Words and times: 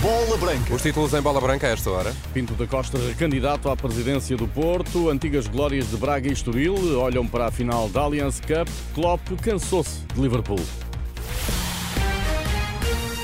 Bola 0.00 0.36
Branca. 0.36 0.74
Os 0.74 0.82
títulos 0.82 1.12
em 1.12 1.20
bola 1.20 1.40
branca 1.40 1.66
a 1.66 1.70
esta 1.70 1.90
hora. 1.90 2.14
Pinto 2.32 2.54
da 2.54 2.66
Costa, 2.66 2.98
candidato 3.18 3.68
à 3.68 3.76
presidência 3.76 4.36
do 4.36 4.46
Porto, 4.46 5.08
antigas 5.08 5.48
glórias 5.48 5.90
de 5.90 5.96
Braga 5.96 6.28
e 6.28 6.32
Estoril 6.32 7.00
olham 7.00 7.26
para 7.26 7.46
a 7.46 7.50
final 7.50 7.88
da 7.88 8.02
Allianz 8.02 8.40
Cup. 8.40 8.68
Klopp 8.94 9.20
cansou-se 9.42 10.00
de 10.14 10.20
Liverpool. 10.20 10.60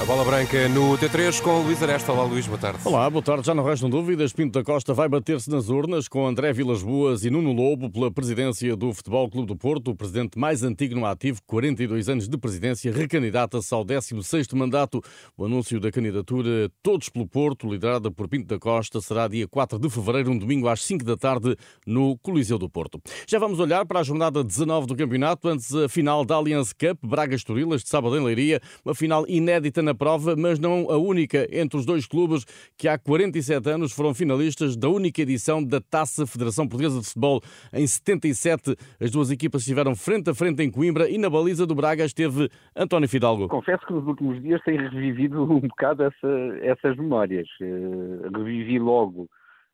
A 0.04 0.06
bola 0.06 0.22
branca 0.22 0.68
no 0.68 0.98
T3 0.98 1.40
com 1.40 1.62
Luís 1.62 1.82
Aresta. 1.82 2.12
Olá, 2.12 2.24
Luís, 2.24 2.46
boa 2.46 2.58
tarde. 2.58 2.78
Olá, 2.84 3.08
boa 3.08 3.22
tarde. 3.22 3.46
Já 3.46 3.54
não 3.54 3.64
restam 3.64 3.88
dúvidas. 3.88 4.34
Pinto 4.34 4.58
da 4.58 4.62
Costa 4.62 4.92
vai 4.92 5.08
bater-se 5.08 5.48
nas 5.48 5.70
urnas 5.70 6.08
com 6.08 6.26
André 6.26 6.52
Vilas 6.52 6.82
Boas 6.82 7.24
e 7.24 7.30
Nuno 7.30 7.54
Lobo 7.54 7.88
pela 7.88 8.10
presidência 8.12 8.76
do 8.76 8.92
Futebol 8.92 9.30
Clube 9.30 9.48
do 9.48 9.56
Porto. 9.56 9.92
O 9.92 9.96
presidente 9.96 10.38
mais 10.38 10.62
antigo 10.62 10.94
no 10.94 11.06
ativo, 11.06 11.40
42 11.46 12.10
anos 12.10 12.28
de 12.28 12.36
presidência, 12.36 12.92
recandidata-se 12.92 13.72
ao 13.72 13.82
16º 13.82 14.54
mandato. 14.54 15.00
O 15.38 15.46
anúncio 15.46 15.80
da 15.80 15.90
candidatura 15.90 16.70
Todos 16.82 17.08
pelo 17.08 17.26
Porto, 17.26 17.66
liderada 17.66 18.10
por 18.10 18.28
Pinto 18.28 18.46
da 18.46 18.58
Costa, 18.58 19.00
será 19.00 19.26
dia 19.26 19.48
4 19.48 19.78
de 19.78 19.88
fevereiro, 19.88 20.32
um 20.32 20.36
domingo 20.38 20.68
às 20.68 20.82
5 20.82 21.02
da 21.02 21.16
tarde, 21.16 21.56
no 21.86 22.18
Coliseu 22.18 22.58
do 22.58 22.68
Porto. 22.68 23.00
Já 23.26 23.38
vamos 23.38 23.58
olhar 23.58 23.86
para 23.86 24.00
a 24.00 24.02
jornada 24.02 24.44
19 24.44 24.86
do 24.86 24.94
campeonato, 24.94 25.48
antes 25.48 25.74
a 25.74 25.88
final 25.88 26.26
da 26.26 26.34
Allianz 26.34 26.74
Cup, 26.74 26.98
Braga-Estoril, 27.02 27.74
este 27.74 27.88
sábado 27.88 28.18
em 28.18 28.22
Leiria. 28.22 28.60
Uma 28.84 28.94
final 28.94 29.24
inédita 29.26 29.82
na 29.82 29.93
prova, 29.94 30.34
mas 30.36 30.58
não 30.58 30.90
a 30.90 30.96
única 30.96 31.46
entre 31.50 31.78
os 31.78 31.86
dois 31.86 32.06
clubes 32.06 32.44
que 32.76 32.88
há 32.88 32.98
47 32.98 33.68
anos 33.70 33.92
foram 33.92 34.14
finalistas 34.14 34.76
da 34.76 34.88
única 34.88 35.22
edição 35.22 35.62
da 35.62 35.80
Taça 35.80 36.26
Federação 36.26 36.66
Portuguesa 36.66 37.00
de 37.00 37.06
Futebol. 37.06 37.40
Em 37.72 37.86
77, 37.86 38.76
as 39.00 39.10
duas 39.10 39.30
equipas 39.30 39.62
estiveram 39.62 39.94
frente 39.94 40.30
a 40.30 40.34
frente 40.34 40.62
em 40.62 40.70
Coimbra 40.70 41.08
e 41.08 41.18
na 41.18 41.30
baliza 41.30 41.66
do 41.66 41.74
Braga 41.74 42.04
esteve 42.04 42.48
António 42.76 43.08
Fidalgo. 43.08 43.48
Confesso 43.48 43.86
que 43.86 43.92
nos 43.92 44.06
últimos 44.06 44.42
dias 44.42 44.60
tenho 44.64 44.88
revivido 44.90 45.42
um 45.42 45.60
bocado 45.60 46.02
essa, 46.02 46.58
essas 46.62 46.96
memórias. 46.96 47.48
Uh, 47.60 48.30
revivi 48.36 48.78
logo 48.78 49.28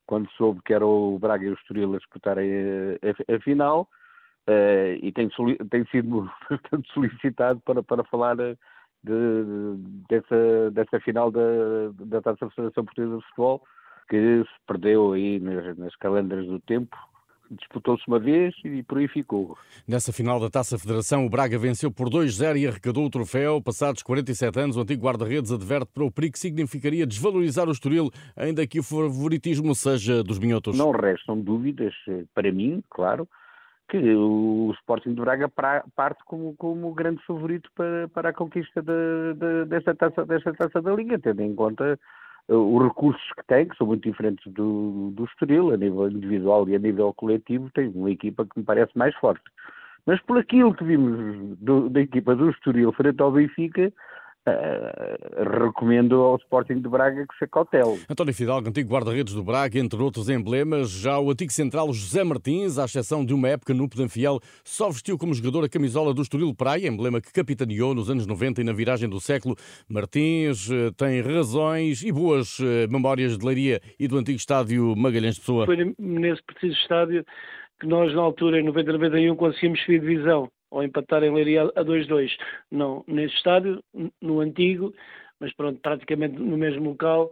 quando 0.06 0.28
soube 0.32 0.60
que 0.64 0.74
era 0.74 0.84
o 0.84 1.18
Braga 1.18 1.44
e 1.44 1.50
o 1.50 1.54
Estoril 1.54 1.94
a 1.94 1.98
disputarem 1.98 2.50
a, 2.50 3.32
a, 3.32 3.36
a 3.36 3.41
final 3.41 3.88
uh, 4.48 4.98
e 5.00 5.12
tenho, 5.12 5.30
sido 5.91 6.28
bastante 6.50 6.92
solicitado 6.92 7.60
para, 7.60 7.82
para 7.82 8.04
falar 8.04 8.36
de, 9.02 9.76
dessa, 10.08 10.70
dessa 10.72 11.00
final 11.00 11.30
da, 11.30 11.40
da 11.98 12.20
Taça 12.20 12.46
da 12.46 12.50
Federação 12.50 12.84
Portuguesa 12.84 13.16
de 13.16 13.24
Futebol, 13.26 13.62
que 14.08 14.42
se 14.42 14.66
perdeu 14.66 15.12
aí 15.12 15.38
nas, 15.40 15.76
nas 15.78 15.96
calendas 15.96 16.46
do 16.46 16.60
tempo, 16.60 16.96
disputou-se 17.50 18.02
uma 18.06 18.18
vez 18.18 18.54
e 18.64 18.82
por 18.82 18.98
aí 18.98 19.08
ficou. 19.08 19.56
Nessa 19.86 20.12
final 20.12 20.38
da 20.38 20.48
Taça 20.48 20.78
Federação, 20.78 21.26
o 21.26 21.30
Braga 21.30 21.58
venceu 21.58 21.90
por 21.90 22.08
2-0 22.08 22.58
e 22.58 22.66
arrecadou 22.66 23.04
o 23.04 23.10
troféu. 23.10 23.60
Passados 23.60 24.02
47 24.02 24.58
anos, 24.60 24.76
o 24.76 24.80
antigo 24.80 25.04
guarda-redes 25.04 25.50
adverte 25.50 25.90
para 25.92 26.04
o 26.04 26.10
perigo 26.10 26.34
que 26.34 26.38
significaria 26.38 27.06
desvalorizar 27.06 27.68
o 27.68 27.72
Estoril, 27.72 28.10
ainda 28.36 28.66
que 28.66 28.78
o 28.78 28.82
favoritismo 28.82 29.74
seja 29.74 30.22
dos 30.22 30.38
minhotos. 30.38 30.78
Não 30.78 30.92
restam 30.92 31.40
dúvidas, 31.40 31.94
eh, 32.08 32.24
para 32.34 32.52
mim, 32.52 32.82
claro, 32.88 33.28
que 33.91 34.14
o 34.14 34.72
Sporting 34.78 35.14
de 35.14 35.20
Braga 35.20 35.48
parte 35.48 36.22
como, 36.24 36.55
como 36.56 36.94
grande 36.94 37.20
favorito 37.27 37.69
para, 37.74 38.08
para 38.08 38.28
a 38.28 38.32
conquista 38.32 38.80
de, 38.80 39.34
de, 39.34 39.64
desta, 39.66 39.94
taça, 39.94 40.24
desta 40.24 40.55
taça 40.55 40.80
da 40.80 40.94
Liga, 40.94 41.19
tendo 41.19 41.42
em 41.42 41.55
conta 41.55 41.98
uh, 42.48 42.77
os 42.77 42.84
recursos 42.84 43.32
que 43.36 43.44
tem, 43.48 43.66
que 43.66 43.77
são 43.77 43.88
muito 43.88 44.08
diferentes 44.08 44.50
do, 44.52 45.10
do 45.10 45.24
Estoril, 45.24 45.72
a 45.72 45.77
nível 45.77 46.08
individual 46.08 46.69
e 46.69 46.77
a 46.77 46.78
nível 46.78 47.12
coletivo, 47.14 47.69
tem 47.74 47.88
uma 47.88 48.10
equipa 48.10 48.44
que 48.47 48.60
me 48.60 48.64
parece 48.64 48.97
mais 48.97 49.14
forte. 49.16 49.42
Mas 50.06 50.20
por 50.22 50.38
aquilo 50.38 50.72
que 50.72 50.84
vimos 50.84 51.58
do, 51.58 51.91
da 51.91 52.00
equipa 52.00 52.36
do 52.36 52.48
Estoril 52.50 52.92
frente 52.92 53.20
ao 53.20 53.32
Benfica, 53.32 53.92
Uh, 54.48 55.58
recomendo 55.58 56.14
ao 56.14 56.36
Sporting 56.36 56.80
de 56.80 56.88
Braga 56.88 57.27
que 57.27 57.38
se 57.38 57.46
cautele. 57.46 58.00
António 58.08 58.33
Fidalgo, 58.33 58.70
antigo 58.70 58.91
guarda-redes 58.91 59.34
do 59.34 59.44
Braga, 59.44 59.78
entre 59.78 60.00
outros 60.02 60.30
emblemas, 60.30 60.88
já 60.88 61.19
o 61.19 61.30
antigo 61.30 61.52
central 61.52 61.92
José 61.92 62.24
Martins, 62.24 62.78
à 62.78 62.86
exceção 62.86 63.22
de 63.22 63.34
uma 63.34 63.48
época 63.50 63.75
no 63.75 63.87
Pedanfiel, 63.87 64.41
só 64.64 64.88
vestiu 64.88 65.19
como 65.19 65.34
jogador 65.34 65.64
a 65.64 65.69
camisola 65.69 66.14
do 66.14 66.22
Estoril 66.22 66.54
Praia, 66.54 66.88
emblema 66.88 67.20
que 67.20 67.31
capitaneou 67.31 67.94
nos 67.94 68.09
anos 68.09 68.26
90 68.26 68.62
e 68.62 68.64
na 68.64 68.72
viragem 68.72 69.10
do 69.10 69.20
século. 69.20 69.56
Martins 69.87 70.70
uh, 70.70 70.91
tem 70.97 71.20
razões 71.20 72.03
e 72.03 72.10
boas 72.10 72.59
uh, 72.60 72.91
memórias 72.91 73.37
de 73.37 73.44
Leiria 73.44 73.78
e 73.98 74.09
do 74.09 74.16
antigo 74.16 74.38
estádio 74.38 74.97
Magalhães 74.97 75.34
de 75.34 75.41
Pessoa. 75.43 75.66
Foi 75.66 75.94
nesse 75.98 76.43
preciso 76.44 76.81
estádio 76.81 77.26
que 77.78 77.87
nós, 77.87 78.14
na 78.14 78.22
altura, 78.22 78.59
em 78.59 78.64
90-91, 78.64 79.37
conseguimos 79.37 79.81
subir 79.81 80.00
divisão 80.00 80.50
ou 80.70 80.82
empatar 80.82 81.22
em 81.22 81.32
Leiria 81.32 81.62
a 81.62 81.84
2-2. 81.84 82.31
Não, 82.70 83.04
nesse 83.06 83.34
estádio, 83.34 83.82
no 84.20 84.41
antigo, 84.41 84.94
mas 85.38 85.53
pronto, 85.54 85.81
praticamente 85.81 86.38
no 86.38 86.56
mesmo 86.56 86.91
local, 86.91 87.31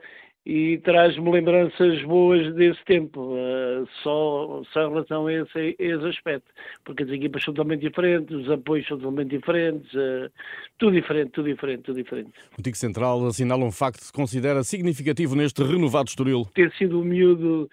e 0.48 0.78
traz-me 0.78 1.30
lembranças 1.30 2.02
boas 2.04 2.54
desse 2.54 2.82
tempo, 2.86 3.20
uh, 3.20 3.86
só, 4.02 4.62
só 4.72 4.86
em 4.86 4.88
relação 4.88 5.26
a 5.26 5.32
esse, 5.34 5.58
a 5.58 5.84
esse, 5.84 6.06
aspecto, 6.06 6.50
porque 6.86 7.02
as 7.02 7.10
equipas 7.10 7.44
são 7.44 7.52
totalmente 7.52 7.82
diferentes, 7.82 8.34
os 8.34 8.50
apoios 8.50 8.86
são 8.88 8.96
totalmente 8.96 9.36
diferentes, 9.36 9.92
uh, 9.92 10.30
tudo 10.78 10.92
diferente, 10.92 11.32
tudo 11.32 11.50
diferente, 11.50 11.82
tudo 11.82 11.96
diferente. 11.96 12.30
O 12.58 12.62
Tico 12.62 12.78
Central 12.78 13.26
assinala 13.26 13.62
um 13.62 13.70
facto 13.70 13.98
que 13.98 14.06
se 14.06 14.12
considera 14.12 14.64
significativo 14.64 15.36
neste 15.36 15.62
renovado 15.62 16.08
Estoril. 16.08 16.46
Ter 16.54 16.72
sido 16.72 17.02
o 17.02 17.04
miúdo 17.04 17.68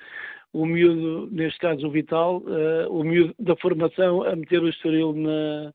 o 0.55 0.65
miúdo, 0.65 1.27
neste 1.31 1.59
caso 1.59 1.85
o 1.85 1.91
Vital, 1.91 2.37
uh, 2.37 2.89
o 2.89 3.03
miúdo 3.03 3.35
da 3.37 3.57
formação 3.57 4.23
a 4.23 4.33
meter 4.37 4.61
o 4.61 4.69
Estoril 4.69 5.13
na, 5.13 5.73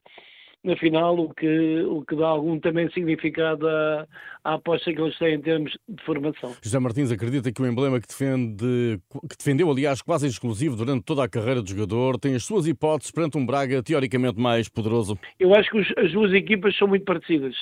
na 0.64 0.74
final, 0.76 1.18
o 1.18 1.34
que, 1.34 1.82
o 1.82 2.02
que 2.02 2.16
dá 2.16 2.28
algum 2.28 2.58
também 2.58 2.90
significado 2.90 3.68
à, 3.68 4.06
à 4.42 4.54
aposta 4.54 4.90
que 4.90 4.98
eles 4.98 5.18
têm 5.18 5.34
em 5.34 5.40
termos 5.42 5.76
de 5.86 6.02
formação. 6.02 6.56
José 6.62 6.78
Martins 6.78 7.12
acredita 7.12 7.52
que 7.52 7.60
o 7.60 7.66
emblema 7.66 8.00
que, 8.00 8.08
defende, 8.08 8.98
que 9.28 9.36
defendeu, 9.36 9.70
aliás, 9.70 10.00
quase 10.00 10.26
exclusivo 10.26 10.76
durante 10.76 11.04
toda 11.04 11.24
a 11.24 11.28
carreira 11.28 11.60
do 11.60 11.68
jogador, 11.68 12.18
tem 12.18 12.34
as 12.34 12.44
suas 12.44 12.66
hipóteses 12.66 13.12
perante 13.12 13.36
um 13.36 13.44
Braga 13.44 13.82
teoricamente 13.82 14.40
mais 14.40 14.66
poderoso? 14.66 15.18
Eu 15.38 15.54
acho 15.54 15.70
que 15.70 15.78
os, 15.78 15.92
as 15.98 16.10
duas 16.12 16.32
equipas 16.32 16.74
são 16.78 16.88
muito 16.88 17.04
parecidas. 17.04 17.54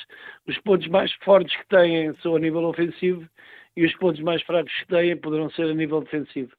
Os 0.47 0.57
pontos 0.59 0.87
mais 0.87 1.11
fortes 1.25 1.53
que 1.53 1.67
têm 1.67 2.13
são 2.21 2.37
a 2.37 2.39
nível 2.39 2.63
ofensivo 2.63 3.27
e 3.75 3.85
os 3.85 3.93
pontos 3.97 4.21
mais 4.21 4.41
fracos 4.43 4.71
que 4.79 4.87
têm 4.87 5.17
poderão 5.17 5.49
ser 5.51 5.63
a 5.63 5.73
nível 5.73 5.99
defensivo 5.99 6.51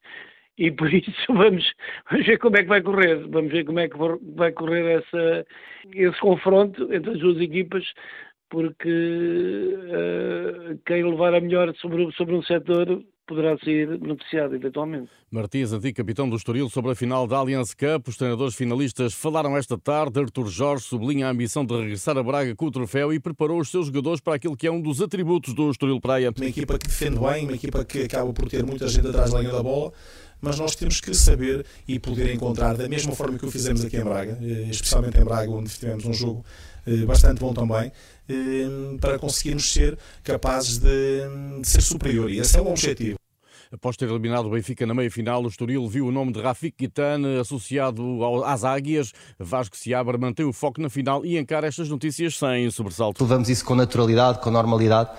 e 0.61 0.71
por 0.71 0.93
isso 0.93 1.11
vamos, 1.27 1.73
vamos 2.09 2.27
ver 2.27 2.37
como 2.37 2.55
é 2.55 2.61
que 2.61 2.69
vai 2.69 2.81
correr, 2.83 3.15
vamos 3.27 3.51
ver 3.51 3.65
como 3.65 3.79
é 3.79 3.89
que 3.89 3.97
vai 4.35 4.51
correr 4.51 4.99
essa, 4.99 5.45
esse 5.91 6.19
confronto 6.19 6.93
entre 6.93 7.13
as 7.13 7.19
duas 7.19 7.41
equipas, 7.41 7.83
porque 8.49 8.87
uh, 8.87 10.79
quem 10.85 11.03
levar 11.03 11.33
a 11.33 11.41
melhor 11.41 11.73
sobre, 11.77 12.11
sobre 12.11 12.35
um 12.35 12.43
setor 12.43 13.03
poderá 13.31 13.57
ser 13.59 13.97
beneficiado 13.97 14.55
eventualmente. 14.55 15.09
Martins, 15.31 15.71
antigo 15.71 15.95
capitão 15.95 16.29
do 16.29 16.35
Estoril, 16.35 16.69
sobre 16.69 16.91
a 16.91 16.95
final 16.95 17.25
da 17.25 17.37
Allianz 17.37 17.73
Cup. 17.73 18.09
Os 18.09 18.17
treinadores 18.17 18.55
finalistas 18.55 19.13
falaram 19.13 19.55
esta 19.55 19.77
tarde. 19.77 20.19
Artur 20.19 20.47
Jorge 20.47 20.83
sublinha 20.83 21.27
a 21.27 21.31
ambição 21.31 21.65
de 21.65 21.73
regressar 21.73 22.17
a 22.17 22.23
Braga 22.23 22.53
com 22.53 22.65
o 22.65 22.71
troféu 22.71 23.13
e 23.13 23.19
preparou 23.21 23.61
os 23.61 23.71
seus 23.71 23.85
jogadores 23.85 24.19
para 24.19 24.35
aquilo 24.35 24.57
que 24.57 24.67
é 24.67 24.71
um 24.71 24.81
dos 24.81 25.01
atributos 25.01 25.53
do 25.53 25.71
Estoril 25.71 26.01
Praia. 26.01 26.33
Uma 26.35 26.45
equipa 26.45 26.77
que 26.77 26.87
defende 26.87 27.17
bem, 27.17 27.45
uma 27.45 27.53
equipa 27.53 27.85
que 27.85 28.03
acaba 28.03 28.33
por 28.33 28.49
ter 28.49 28.65
muita 28.65 28.89
gente 28.89 29.07
atrás 29.07 29.31
da 29.31 29.39
linha 29.39 29.53
da 29.53 29.63
bola 29.63 29.93
mas 30.43 30.57
nós 30.57 30.75
temos 30.75 30.99
que 30.99 31.13
saber 31.13 31.63
e 31.87 31.99
poder 31.99 32.33
encontrar, 32.33 32.75
da 32.75 32.89
mesma 32.89 33.15
forma 33.15 33.37
que 33.37 33.45
o 33.45 33.51
fizemos 33.51 33.85
aqui 33.85 33.97
em 33.97 34.03
Braga, 34.03 34.39
eh, 34.41 34.69
especialmente 34.71 35.19
em 35.19 35.23
Braga, 35.23 35.51
onde 35.51 35.69
tivemos 35.69 36.03
um 36.03 36.13
jogo 36.13 36.43
bastante 37.05 37.39
bom 37.39 37.53
também, 37.53 37.91
eh, 38.29 38.97
para 38.99 39.19
conseguirmos 39.19 39.71
ser 39.71 39.97
capazes 40.23 40.77
de, 40.77 41.21
de 41.61 41.67
ser 41.67 41.81
superior. 41.81 42.29
E 42.29 42.39
esse 42.39 42.57
é 42.57 42.61
o 42.61 42.67
objetivo. 42.67 43.17
Após 43.73 43.95
ter 43.95 44.09
eliminado 44.09 44.47
o 44.47 44.49
Benfica 44.49 44.85
na 44.85 44.93
meia-final, 44.93 45.41
o 45.41 45.47
Estoril 45.47 45.87
viu 45.87 46.07
o 46.07 46.11
nome 46.11 46.33
de 46.33 46.41
Rafik 46.41 46.75
Guitane 46.77 47.39
associado 47.39 48.19
às 48.43 48.65
águias. 48.65 49.13
Vasco 49.39 49.77
Seabra 49.77 50.17
mantém 50.17 50.45
o 50.45 50.51
foco 50.51 50.81
na 50.81 50.89
final 50.89 51.25
e 51.25 51.37
encara 51.37 51.67
estas 51.67 51.87
notícias 51.87 52.37
sem 52.37 52.69
sobressalto. 52.69 53.23
Levamos 53.23 53.47
isso 53.47 53.63
com 53.63 53.73
naturalidade, 53.73 54.39
com 54.39 54.51
normalidade. 54.51 55.11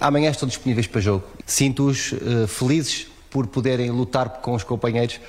Amanhã 0.00 0.30
estão 0.30 0.48
disponíveis 0.48 0.86
para 0.86 1.02
jogo. 1.02 1.22
Sinto-os 1.44 2.12
uh, 2.12 2.48
felizes 2.48 3.08
por 3.28 3.46
poderem 3.46 3.90
lutar 3.90 4.40
com 4.40 4.54
os 4.54 4.64
companheiros 4.64 5.20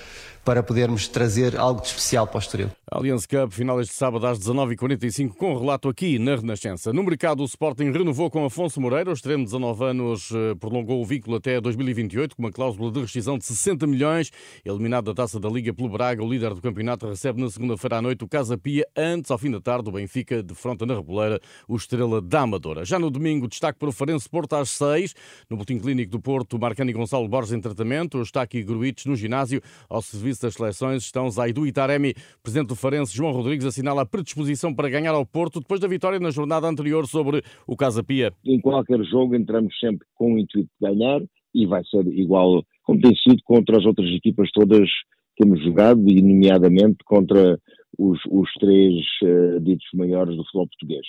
para 0.46 0.64
podermos 0.64 1.06
trazer 1.10 1.58
algo 1.58 1.81
de 1.81 1.88
especial 1.88 2.28
para 2.28 2.38
o 2.38 2.40
Estoril. 2.40 2.72
Allianz 2.92 3.28
Cup, 3.28 3.52
final 3.52 3.80
este 3.80 3.94
sábado 3.94 4.26
às 4.26 4.40
19h45, 4.40 5.36
com 5.36 5.56
relato 5.56 5.88
aqui 5.88 6.18
na 6.18 6.36
Renascença. 6.36 6.92
No 6.92 7.04
mercado, 7.04 7.42
o 7.42 7.46
Sporting 7.46 7.92
renovou 7.92 8.32
com 8.32 8.44
Afonso 8.44 8.82
Moreira, 8.82 9.12
o 9.12 9.14
extremo 9.14 9.44
de 9.44 9.52
19 9.52 9.84
anos 9.84 10.32
eh, 10.32 10.56
prolongou 10.56 11.00
o 11.00 11.06
vínculo 11.06 11.36
até 11.36 11.62
2028, 11.62 12.36
com 12.36 12.42
uma 12.42 12.52
cláusula 12.52 12.92
de 12.92 13.02
rescisão 13.02 13.38
de 13.38 13.46
60 13.46 13.86
milhões. 13.86 14.32
Eliminado 14.66 15.06
da 15.06 15.14
taça 15.14 15.40
da 15.40 15.48
Liga 15.48 15.72
pelo 15.72 15.88
Braga, 15.88 16.24
o 16.24 16.28
líder 16.28 16.56
do 16.56 16.62
campeonato 16.62 17.08
recebe 17.08 17.40
na 17.40 17.48
segunda-feira 17.52 17.98
à 17.98 18.02
noite 18.02 18.24
o 18.24 18.28
Casa 18.28 18.58
Pia, 18.58 18.88
antes, 18.98 19.30
ao 19.30 19.38
fim 19.38 19.52
da 19.52 19.62
tarde, 19.62 19.88
o 19.88 19.92
Benfica 19.92 20.42
defronta 20.42 20.84
na 20.84 20.96
Reboleira 20.96 21.40
o 21.68 21.76
Estrela 21.76 22.20
da 22.20 22.42
Amadora. 22.42 22.84
Já 22.86 22.98
no 22.98 23.12
domingo, 23.12 23.48
destaque 23.48 23.78
para 23.78 23.90
o 23.90 23.92
Farense 23.92 24.28
Porto 24.28 24.56
às 24.56 24.72
6, 24.72 25.14
no 25.48 25.58
Boletim 25.58 25.78
Clínico 25.78 26.12
do 26.12 26.20
Porto, 26.20 26.58
Marcani 26.58 26.92
Gonçalo 26.92 27.28
Borges 27.28 27.54
em 27.54 27.62
tratamento, 27.62 28.18
o 28.18 28.24
Estaque 28.24 28.64
Gruites 28.64 29.06
no 29.06 29.16
ginásio, 29.16 29.62
ao 29.88 30.02
serviço 30.02 30.42
das 30.42 30.56
seleções 30.56 31.04
estão 31.04 31.30
Zaidu 31.30 31.68
e 31.68 31.72
Taremi, 31.72 32.16
presidente 32.42 32.70
do 32.70 32.79
Farense, 32.80 33.16
João 33.16 33.31
Rodrigues, 33.31 33.66
assinala 33.66 34.02
a 34.02 34.06
predisposição 34.06 34.74
para 34.74 34.90
ganhar 34.90 35.14
ao 35.14 35.26
Porto 35.26 35.60
depois 35.60 35.80
da 35.80 35.88
vitória 35.88 36.20
na 36.20 36.31
jornada 36.31 36.68
anterior 36.68 37.06
sobre 37.06 37.44
o 37.68 37.76
Casa 37.76 38.04
Pia. 38.04 38.34
Em 38.46 38.60
qualquer 38.60 39.04
jogo 39.04 39.36
entramos 39.36 39.78
sempre 39.80 40.08
com 40.16 40.34
o 40.34 40.40
intuito 40.40 40.70
de 40.81 40.88
ganhar 40.88 41.22
e 41.54 41.66
vai 41.66 41.84
ser 41.86 42.06
igual 42.08 42.64
como 42.84 43.02
tem 43.02 43.16
sido 43.16 43.42
contra 43.44 43.78
as 43.78 43.86
outras 43.86 44.10
equipas 44.10 44.50
todas 44.52 44.90
que 45.36 45.44
temos 45.44 45.64
jogado 45.64 46.02
e 46.08 46.22
nomeadamente 46.22 46.98
contra 47.06 47.60
os, 47.98 48.20
os 48.30 48.52
três 48.60 48.96
uh, 49.24 49.60
ditos 49.60 49.88
maiores 49.94 50.36
do 50.36 50.44
futebol 50.46 50.68
português 50.68 51.06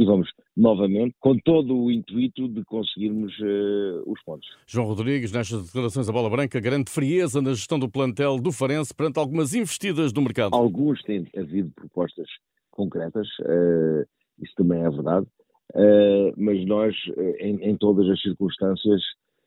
e 0.00 0.04
vamos 0.06 0.30
novamente 0.56 1.14
com 1.20 1.36
todo 1.36 1.76
o 1.76 1.90
intuito 1.90 2.48
de 2.48 2.64
conseguirmos 2.64 3.38
uh, 3.38 4.02
os 4.10 4.18
pontos. 4.22 4.48
João 4.66 4.86
Rodrigues, 4.86 5.30
nestas 5.30 5.66
declarações 5.66 6.06
da 6.06 6.12
Bola 6.12 6.30
Branca, 6.30 6.58
garante 6.58 6.90
frieza 6.90 7.42
na 7.42 7.50
gestão 7.50 7.78
do 7.78 7.86
plantel 7.86 8.38
do 8.38 8.50
Farense 8.50 8.94
perante 8.94 9.18
algumas 9.18 9.54
investidas 9.54 10.10
do 10.10 10.22
mercado. 10.22 10.54
Alguns 10.54 11.02
têm 11.02 11.26
havido 11.36 11.70
propostas 11.72 12.26
concretas, 12.70 13.28
uh, 13.40 14.06
isso 14.42 14.54
também 14.56 14.80
é 14.80 14.88
verdade, 14.88 15.26
uh, 15.74 16.32
mas 16.34 16.66
nós, 16.66 16.94
em, 17.38 17.56
em, 17.56 17.76
todas 17.76 18.08
as 18.08 18.22
circunstâncias, 18.22 19.02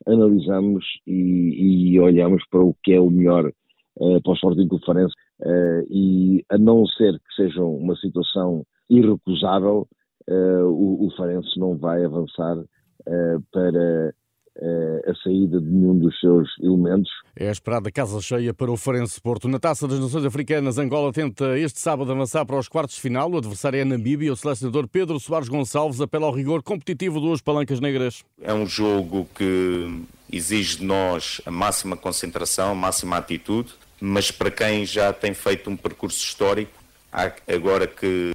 analisamos 0.06 0.86
e, 1.08 1.94
e, 1.94 2.00
olhamos 2.00 2.44
para 2.52 2.62
o 2.62 2.76
que 2.84 2.94
é 2.94 3.00
o 3.00 3.10
melhor 3.10 3.52
para 3.96 4.32
o 4.32 4.36
Sporting 4.36 4.68
do 4.68 4.80
Farense 4.86 5.14
e 5.90 6.44
a 6.50 6.58
não 6.58 6.86
ser 6.86 7.14
que 7.14 7.36
seja 7.36 7.64
uma 7.64 7.96
situação 7.96 8.66
irrecusável, 8.90 9.88
uh, 10.30 10.66
o, 10.66 11.08
o 11.08 11.12
Farense 11.16 11.60
não 11.60 11.78
vai 11.78 12.04
avançar 12.04 12.58
uh, 12.58 13.44
para 13.52 14.14
uh, 14.58 15.12
a 15.12 15.16
saída 15.24 15.60
de 15.60 15.68
nenhum 15.68 15.98
dos 15.98 16.20
seus 16.20 16.50
elementos. 16.62 17.10
É 17.36 17.50
a 17.50 17.52
esperada 17.52 17.92
casa 17.92 18.22
cheia 18.22 18.54
para 18.54 18.72
o 18.72 18.78
Farense 18.78 19.20
Porto. 19.20 19.48
Na 19.48 19.60
Taça 19.60 19.88
das 19.88 20.00
Nações 20.00 20.26
Africanas, 20.26 20.78
Angola 20.78 21.12
tenta 21.12 21.58
este 21.58 21.80
sábado 21.80 22.12
avançar 22.12 22.46
para 22.46 22.58
os 22.58 22.68
quartos 22.68 22.96
de 22.96 23.02
final. 23.02 23.32
O 23.32 23.38
adversário 23.38 23.80
é 23.80 23.86
Namíbia. 23.86 24.32
O 24.32 24.36
selecionador 24.36 24.88
Pedro 24.88 25.20
Soares 25.20 25.50
Gonçalves 25.50 26.02
apela 26.02 26.28
ao 26.28 26.34
rigor 26.34 26.62
competitivo 26.62 27.20
dos 27.20 27.42
palancas 27.42 27.80
negras. 27.80 28.24
É 28.42 28.54
um 28.54 28.66
jogo 28.66 29.28
que 29.36 30.04
exige 30.32 30.78
de 30.78 30.86
nós 30.86 31.42
a 31.46 31.52
máxima 31.52 31.98
concentração, 31.98 32.72
a 32.72 32.76
máxima 32.76 33.18
atitude, 33.18 33.74
mas 34.00 34.32
para 34.32 34.52
quem 34.52 34.86
já 34.86 35.14
tem 35.14 35.34
feito 35.34 35.70
um 35.70 35.78
percurso 35.78 36.20
histórico, 36.20 36.72
há 37.12 37.32
agora 37.48 37.88
que 37.88 38.32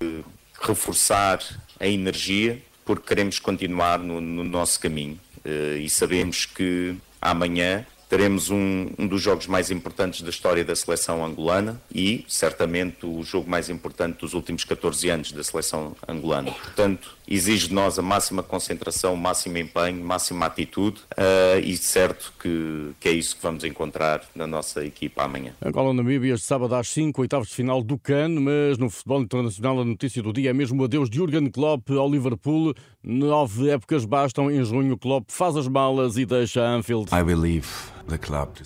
reforçar 0.61 1.41
a 1.81 1.87
energia, 1.87 2.61
porque 2.85 3.07
queremos 3.07 3.39
continuar 3.39 3.99
no, 3.99 4.21
no 4.21 4.45
nosso 4.45 4.81
caminho 4.81 5.19
uh, 5.45 5.77
e 5.77 5.89
sabemos 5.91 6.47
que 6.47 6.95
amanhã 7.21 7.85
teremos 8.09 8.49
um, 8.49 8.91
um, 8.99 9.07
dos 9.07 9.21
jogos 9.21 9.47
mais 9.47 9.71
importantes 9.71 10.23
da 10.23 10.31
história 10.31 10.65
da 10.65 10.75
seleção 10.75 11.25
angolana 11.25 11.81
e, 11.95 12.25
certamente, 12.27 13.05
o 13.05 13.23
jogo 13.23 13.51
mais 13.51 13.69
importante 13.69 14.21
dos 14.21 14.33
últimos 14.33 14.65
14 14.65 15.11
anos 15.11 15.33
da 15.33 15.45
seleção 15.45 15.95
angolana. 16.07 16.51
Portanto, 16.53 17.18
exige 17.29 17.69
de 17.69 17.75
nós 17.75 17.99
a 17.99 18.03
máxima 18.03 18.43
concentração, 18.43 19.15
o 19.15 19.17
máximo 19.17 19.59
empenho, 19.59 20.03
máxima 20.05 20.47
atitude 20.47 21.01
uh, 21.13 21.59
e 21.63 21.77
certo 21.77 22.33
que, 22.41 22.93
que 22.99 23.09
é 23.09 23.13
isso 23.13 23.37
que 23.37 23.43
vamos 23.43 23.65
encontrar 23.65 24.23
na 24.35 24.47
nossa 24.47 24.85
equipa 24.85 25.25
amanhã. 25.25 25.53
Angola 25.65 25.93
Namíbia, 25.93 26.35
este 26.35 26.47
sábado 26.47 26.75
às 26.75 26.89
5, 26.89 27.21
oitavos 27.21 27.49
de 27.49 27.55
final 27.55 27.83
do 27.83 27.99
CAN, 27.99 28.41
mas 28.41 28.79
no 28.79 28.89
futebol 28.89 29.21
internacional 29.21 29.81
a 29.81 29.85
notícia 29.85 30.23
do 30.23 30.33
dia 30.33 30.51
é 30.51 30.53
mesmo 30.53 30.81
o 30.81 30.85
adeus 30.85 31.11
de 31.11 31.19
Jurgen 31.19 31.51
Klopp 31.51 31.91
ao 31.91 32.11
Liverpool. 32.11 32.75
Nove 33.03 33.71
épocas 33.71 34.05
bastam, 34.05 34.51
em 34.51 34.65
junho 34.65 34.97
Klopp 34.97 35.27
faz 35.29 35.57
as 35.57 35.69
malas 35.69 36.17
e 36.17 36.25
deixa 36.25 36.63
Anfield. 36.63 37.09
I 37.15 37.23
believe 37.23 37.69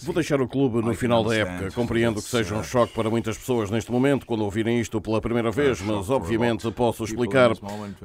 Vou 0.04 0.14
deixar 0.14 0.40
o 0.40 0.46
clube 0.46 0.80
no 0.82 0.94
final 0.94 1.24
da 1.24 1.34
época. 1.34 1.72
Compreendo 1.72 2.22
que 2.22 2.28
seja 2.28 2.54
um 2.54 2.62
choque 2.62 2.94
para 2.94 3.10
muitas 3.10 3.36
pessoas 3.36 3.70
neste 3.70 3.90
momento 3.90 4.24
quando 4.24 4.44
ouvirem 4.44 4.80
isto 4.80 5.00
pela 5.00 5.20
primeira 5.20 5.50
vez, 5.50 5.80
mas 5.80 6.08
obviamente 6.10 6.70
posso 6.70 7.02
explicar. 7.02 7.50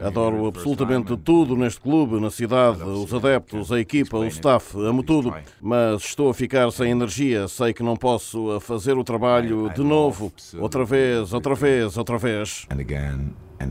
Adoro 0.02 0.47
absolutamente 0.48 1.16
tudo 1.18 1.56
neste 1.56 1.80
clube, 1.80 2.20
na 2.20 2.30
cidade, 2.30 2.82
os 2.84 3.14
adeptos, 3.14 3.72
a 3.72 3.80
equipa, 3.80 4.18
o 4.18 4.26
staff, 4.26 4.78
amo 4.78 5.04
tudo, 5.04 5.34
mas 5.62 6.04
estou 6.04 6.30
a 6.30 6.34
ficar 6.34 6.72
sem 6.72 6.92
energia. 6.92 7.48
Sei 7.48 7.74
que 7.74 7.84
não 7.84 7.96
posso 7.96 8.60
fazer 8.60 8.98
o 8.98 9.04
trabalho 9.04 9.70
de 9.74 9.84
novo, 9.84 10.32
outra 10.60 10.84
vez, 10.86 11.34
outra 11.34 11.56
vez, 11.56 11.98
outra 11.98 12.18
vez. 12.18 12.66
And 12.70 12.80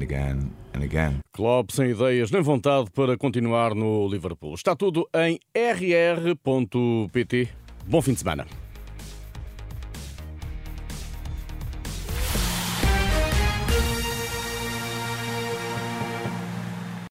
again, 0.02 0.50
and 0.75 0.82
again. 0.82 1.20
Klopp 1.32 1.70
sem 1.70 1.90
ideias 1.90 2.31
nem 2.31 2.43
vontade 2.43 2.90
para 2.90 3.17
continuar 3.17 3.75
no 3.75 4.08
Liverpool. 4.08 4.55
Está 4.55 4.75
tudo 4.75 5.08
em 5.14 5.38
rr.pt. 5.55 7.49
Bom 7.87 8.02
fim 8.02 8.12
de 8.12 8.19
semana. 8.19 8.65